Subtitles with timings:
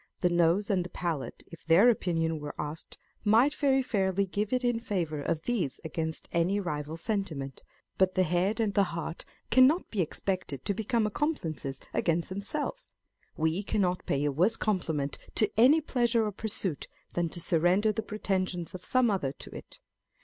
[0.21, 4.63] The nose and the palate, if their opinion were asked, might very fairly give it
[4.63, 7.61] in favour of these against any rival sentiment;
[7.99, 12.89] but the head and the heart cannot be expected to become ac complices against themselves.
[13.37, 18.01] We cannot pay a worse compliment to any pleasure or pursuit than to surrender the
[18.01, 19.81] pretensions of some other to it.